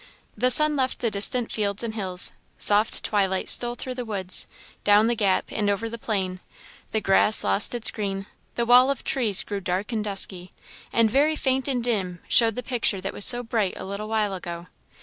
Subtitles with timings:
[0.35, 4.47] The sun left the distant fields and hills; soft twilight stole through the woods,
[4.83, 6.39] down the gap, and over the plain;
[6.91, 8.25] the grass lost its green;
[8.55, 10.53] the wall of trees grew dark and dusky;
[10.91, 14.33] and very faint and dim showed the picture that was so bright a little while
[14.33, 14.65] ago.